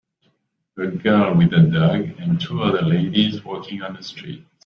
[0.77, 4.43] A girl with a dog and two other ladies walking on a street.